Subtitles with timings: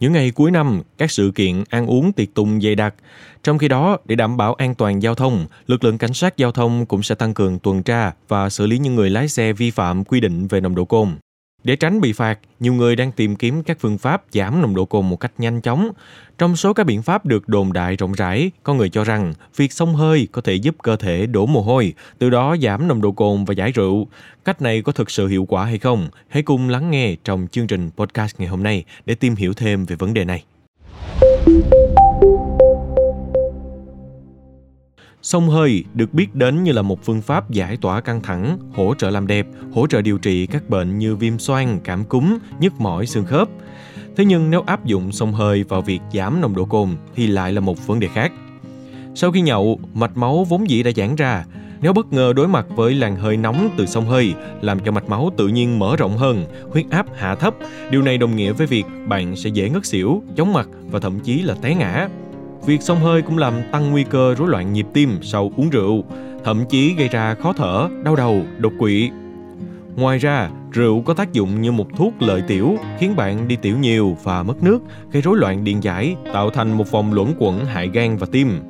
[0.00, 2.94] Những ngày cuối năm, các sự kiện ăn uống tiệc tùng dày đặc.
[3.42, 6.52] Trong khi đó, để đảm bảo an toàn giao thông, lực lượng cảnh sát giao
[6.52, 9.70] thông cũng sẽ tăng cường tuần tra và xử lý những người lái xe vi
[9.70, 11.08] phạm quy định về nồng độ cồn.
[11.66, 14.84] Để tránh bị phạt, nhiều người đang tìm kiếm các phương pháp giảm nồng độ
[14.84, 15.90] cồn một cách nhanh chóng.
[16.38, 19.72] Trong số các biện pháp được đồn đại rộng rãi, có người cho rằng việc
[19.72, 23.12] xông hơi có thể giúp cơ thể đổ mồ hôi, từ đó giảm nồng độ
[23.12, 24.06] cồn và giải rượu.
[24.44, 26.08] Cách này có thực sự hiệu quả hay không?
[26.28, 29.84] Hãy cùng lắng nghe trong chương trình podcast ngày hôm nay để tìm hiểu thêm
[29.84, 30.44] về vấn đề này.
[35.26, 38.94] Sông hơi được biết đến như là một phương pháp giải tỏa căng thẳng, hỗ
[38.94, 42.80] trợ làm đẹp, hỗ trợ điều trị các bệnh như viêm xoang, cảm cúm, nhức
[42.80, 43.48] mỏi xương khớp.
[44.16, 47.52] Thế nhưng nếu áp dụng sông hơi vào việc giảm nồng độ cồn thì lại
[47.52, 48.32] là một vấn đề khác.
[49.14, 51.44] Sau khi nhậu, mạch máu vốn dĩ đã giãn ra,
[51.80, 55.08] nếu bất ngờ đối mặt với làn hơi nóng từ sông hơi, làm cho mạch
[55.08, 57.54] máu tự nhiên mở rộng hơn, huyết áp hạ thấp,
[57.90, 61.20] điều này đồng nghĩa với việc bạn sẽ dễ ngất xỉu, chóng mặt và thậm
[61.20, 62.08] chí là té ngã.
[62.66, 66.04] Việc xông hơi cũng làm tăng nguy cơ rối loạn nhịp tim sau uống rượu,
[66.44, 69.10] thậm chí gây ra khó thở, đau đầu, đột quỵ.
[69.96, 73.78] Ngoài ra, rượu có tác dụng như một thuốc lợi tiểu, khiến bạn đi tiểu
[73.78, 74.78] nhiều và mất nước,
[75.12, 78.60] gây rối loạn điện giải, tạo thành một vòng luẩn quẩn hại gan và tim.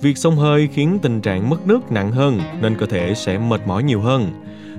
[0.00, 3.60] Việc xông hơi khiến tình trạng mất nước nặng hơn nên cơ thể sẽ mệt
[3.66, 4.26] mỏi nhiều hơn.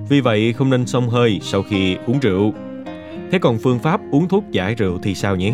[0.09, 2.53] Vì vậy không nên xông hơi sau khi uống rượu.
[3.31, 5.53] Thế còn phương pháp uống thuốc giải rượu thì sao nhỉ?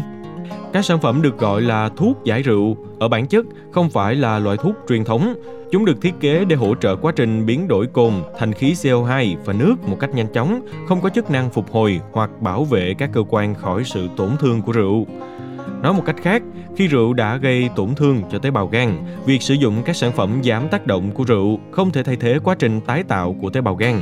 [0.74, 4.40] Các sản phẩm được gọi là thuốc giải rượu, ở bản chất không phải là
[4.40, 5.34] loại thuốc truyền thống.
[5.72, 9.36] Chúng được thiết kế để hỗ trợ quá trình biến đổi cồn thành khí CO2
[9.46, 12.94] và nước một cách nhanh chóng, không có chức năng phục hồi hoặc bảo vệ
[12.98, 15.06] các cơ quan khỏi sự tổn thương của rượu.
[15.82, 16.44] Nói một cách khác,
[16.76, 20.12] khi rượu đã gây tổn thương cho tế bào gan, việc sử dụng các sản
[20.12, 23.50] phẩm giảm tác động của rượu không thể thay thế quá trình tái tạo của
[23.50, 24.02] tế bào gan.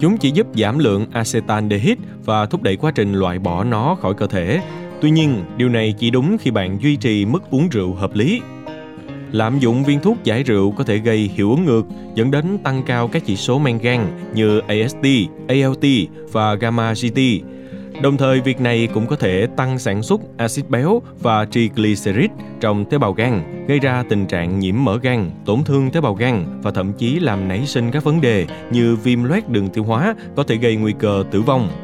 [0.00, 4.14] Chúng chỉ giúp giảm lượng acetaldehyde và thúc đẩy quá trình loại bỏ nó khỏi
[4.14, 4.60] cơ thể,
[5.04, 8.40] Tuy nhiên, điều này chỉ đúng khi bạn duy trì mức uống rượu hợp lý.
[9.32, 11.82] Lạm dụng viên thuốc giải rượu có thể gây hiệu ứng ngược,
[12.14, 15.06] dẫn đến tăng cao các chỉ số men gan như AST,
[15.48, 15.84] ALT
[16.32, 17.20] và gamma GT.
[18.02, 22.30] Đồng thời, việc này cũng có thể tăng sản xuất axit béo và triglycerid
[22.60, 26.14] trong tế bào gan, gây ra tình trạng nhiễm mỡ gan, tổn thương tế bào
[26.14, 29.84] gan và thậm chí làm nảy sinh các vấn đề như viêm loét đường tiêu
[29.84, 31.83] hóa có thể gây nguy cơ tử vong.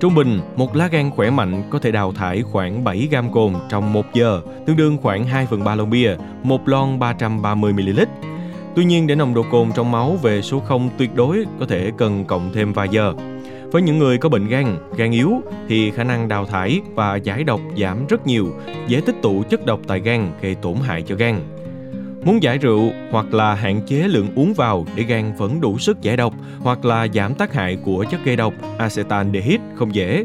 [0.00, 3.52] Trung bình, một lá gan khỏe mạnh có thể đào thải khoảng 7 gam cồn
[3.68, 8.06] trong 1 giờ, tương đương khoảng 2 phần 3 lon bia, một lon 330ml.
[8.74, 11.90] Tuy nhiên, để nồng độ cồn trong máu về số 0 tuyệt đối có thể
[11.98, 13.12] cần cộng thêm vài giờ.
[13.72, 15.32] Với những người có bệnh gan, gan yếu
[15.68, 18.48] thì khả năng đào thải và giải độc giảm rất nhiều,
[18.86, 21.40] dễ tích tụ chất độc tại gan gây tổn hại cho gan.
[22.26, 26.02] Muốn giải rượu hoặc là hạn chế lượng uống vào để gan vẫn đủ sức
[26.02, 30.24] giải độc hoặc là giảm tác hại của chất gây độc acetaldehyde không dễ.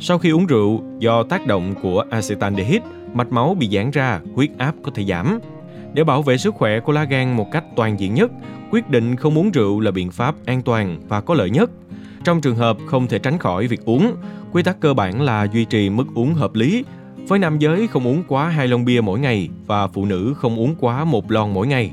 [0.00, 4.50] Sau khi uống rượu, do tác động của acetaldehyde, mạch máu bị giãn ra, huyết
[4.58, 5.38] áp có thể giảm.
[5.94, 8.30] Để bảo vệ sức khỏe của lá gan một cách toàn diện nhất,
[8.70, 11.70] quyết định không uống rượu là biện pháp an toàn và có lợi nhất.
[12.24, 14.16] Trong trường hợp không thể tránh khỏi việc uống,
[14.52, 16.84] quy tắc cơ bản là duy trì mức uống hợp lý
[17.28, 20.60] với nam giới không uống quá hai lon bia mỗi ngày và phụ nữ không
[20.60, 21.90] uống quá một lon mỗi ngày.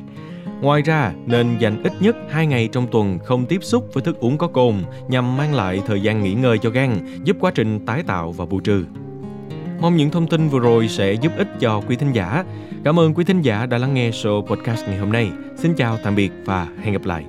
[0.61, 4.19] Ngoài ra, nên dành ít nhất 2 ngày trong tuần không tiếp xúc với thức
[4.19, 4.75] uống có cồn
[5.07, 8.45] nhằm mang lại thời gian nghỉ ngơi cho gan, giúp quá trình tái tạo và
[8.45, 8.85] bù trừ.
[9.81, 12.43] Mong những thông tin vừa rồi sẽ giúp ích cho quý thính giả.
[12.83, 15.31] Cảm ơn quý thính giả đã lắng nghe show podcast ngày hôm nay.
[15.55, 17.23] Xin chào tạm biệt và hẹn gặp lại.